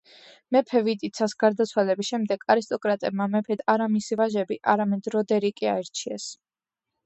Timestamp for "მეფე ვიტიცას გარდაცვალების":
0.55-2.07